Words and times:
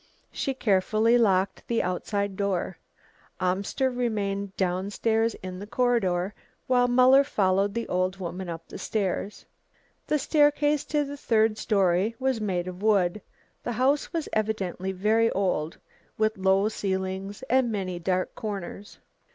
She 0.31 0.55
carefully 0.55 1.15
locked 1.19 1.67
the 1.67 1.83
outside 1.83 2.35
door. 2.35 2.79
Amster 3.39 3.91
remained 3.91 4.57
down 4.57 4.89
stairs 4.89 5.35
in 5.43 5.59
the 5.59 5.67
corridor, 5.67 6.33
while 6.65 6.87
Muller 6.87 7.23
followed 7.23 7.75
the 7.75 7.87
old 7.87 8.17
woman 8.17 8.49
up 8.49 8.67
the 8.67 8.79
stairs. 8.79 9.45
The 10.07 10.17
staircase 10.17 10.85
to 10.85 11.03
the 11.03 11.17
third 11.17 11.59
story 11.59 12.15
was 12.17 12.41
made 12.41 12.67
of 12.67 12.81
wood. 12.81 13.21
The 13.61 13.73
house 13.73 14.11
was 14.11 14.27
evidently 14.33 14.91
very 14.91 15.29
old, 15.33 15.77
with 16.17 16.35
low 16.35 16.67
ceilings 16.67 17.43
and 17.43 17.71
many 17.71 17.99
dark 17.99 18.33
corners. 18.33 18.97